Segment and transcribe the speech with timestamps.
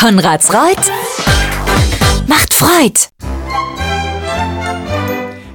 [0.00, 0.78] Konrads Reut
[2.26, 2.98] macht Freud.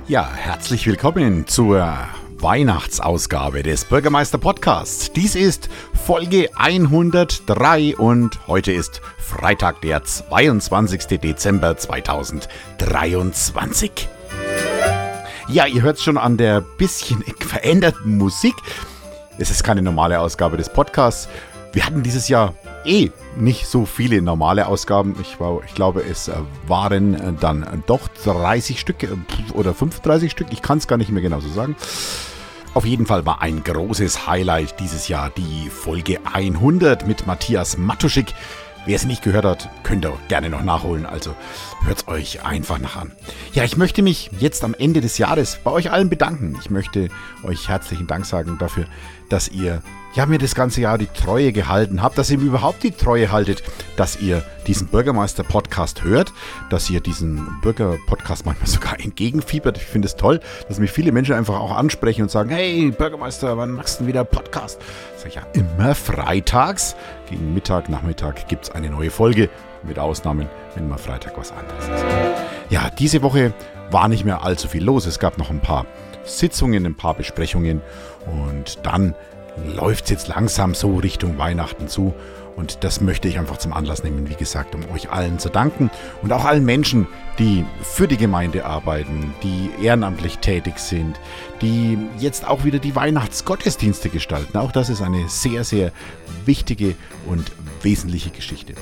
[0.07, 1.97] Ja, herzlich willkommen zur
[2.37, 5.11] Weihnachtsausgabe des Bürgermeister Podcasts.
[5.11, 5.67] Dies ist
[6.05, 11.19] Folge 103 und heute ist Freitag, der 22.
[11.19, 14.07] Dezember 2023.
[15.47, 18.53] Ja, ihr hört es schon an der bisschen veränderten Musik.
[19.39, 21.27] Es ist keine normale Ausgabe des Podcasts.
[21.73, 22.53] Wir hatten dieses Jahr
[22.85, 25.15] eh nicht so viele normale Ausgaben.
[25.21, 26.31] Ich, war, ich glaube, es
[26.67, 29.07] waren äh, dann doch 30 Stück äh,
[29.53, 30.47] oder 35 Stück.
[30.51, 31.75] Ich kann es gar nicht mehr genau so sagen.
[32.73, 38.33] Auf jeden Fall war ein großes Highlight dieses Jahr die Folge 100 mit Matthias Matuschik.
[38.85, 41.05] Wer es nicht gehört hat, könnt ihr gerne noch nachholen.
[41.05, 41.33] Also
[41.85, 43.13] hört es euch einfach nach an.
[43.53, 46.55] Ja, ich möchte mich jetzt am Ende des Jahres bei euch allen bedanken.
[46.61, 47.09] Ich möchte
[47.43, 48.85] euch herzlichen Dank sagen dafür,
[49.29, 49.81] dass ihr
[50.15, 53.33] ja, mir das ganze Jahr die Treue gehalten habt, dass ihr mir überhaupt die Treue
[53.33, 53.63] haltet,
[53.97, 56.31] dass ihr diesen Bürgermeister-Podcast hört,
[56.69, 59.77] dass ihr diesen Bürger-Podcast manchmal sogar entgegenfiebert.
[59.77, 63.57] Ich finde es toll, dass mich viele Menschen einfach auch ansprechen und sagen, hey Bürgermeister,
[63.57, 64.81] wann machst du denn wieder Podcast?
[65.17, 66.95] Sag ich ja, immer freitags.
[67.29, 69.49] Gegen Mittag, Nachmittag gibt es eine neue Folge,
[69.83, 72.54] mit Ausnahmen, wenn mal Freitag was anderes ist.
[72.69, 73.53] Ja, diese Woche
[73.91, 75.05] war nicht mehr allzu viel los.
[75.05, 75.85] Es gab noch ein paar
[76.23, 77.81] Sitzungen, ein paar Besprechungen
[78.25, 79.13] und dann
[79.75, 82.13] läuft es jetzt langsam so Richtung Weihnachten zu.
[82.55, 85.91] Und das möchte ich einfach zum Anlass nehmen, wie gesagt, um euch allen zu danken
[86.21, 87.05] und auch allen Menschen,
[87.37, 91.19] die für die Gemeinde arbeiten, die ehrenamtlich tätig sind,
[91.61, 94.57] die jetzt auch wieder die Weihnachtsgottesdienste gestalten.
[94.57, 95.91] Auch das ist eine sehr, sehr
[96.45, 98.73] wichtige und wesentliche Geschichte.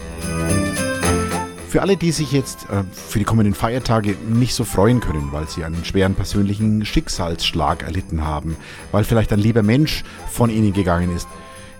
[1.74, 5.50] Für alle, die sich jetzt äh, für die kommenden Feiertage nicht so freuen können, weil
[5.50, 8.58] sie einen schweren persönlichen Schicksalsschlag erlitten haben,
[8.92, 11.28] weil vielleicht ein lieber Mensch von ihnen gegangen ist,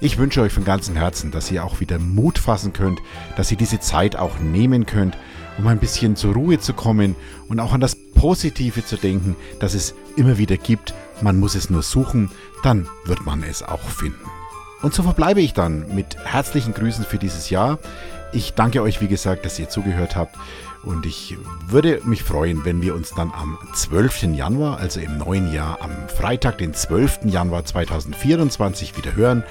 [0.02, 3.02] ich wünsche euch von ganzem Herzen, dass ihr auch wieder Mut fassen könnt,
[3.38, 5.16] dass ihr diese Zeit auch nehmen könnt,
[5.60, 7.16] um ein bisschen zur Ruhe zu kommen
[7.48, 10.96] und auch an das Positive zu denken, dass es immer wieder gibt.
[11.22, 12.32] Man muss es nur suchen,
[12.64, 14.26] dann wird man es auch finden.
[14.84, 17.80] Und so verbleibe ich dann mit herzlichen Grüßen für dieses Jahr.
[18.34, 20.36] Ich danke euch, wie gesagt, dass ihr zugehört habt.
[20.84, 24.24] Und ich würde mich freuen, wenn wir uns dann am 12.
[24.36, 27.20] Januar, also im neuen Jahr, am Freitag, den 12.
[27.26, 29.44] Januar 2024 wieder hören.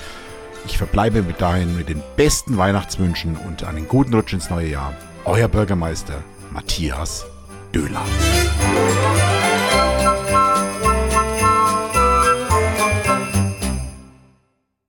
[0.67, 4.93] Ich verbleibe mit dahin mit den besten Weihnachtswünschen und einen guten Rutsch ins neue Jahr.
[5.25, 7.25] Euer Bürgermeister Matthias
[7.75, 8.05] Döhler.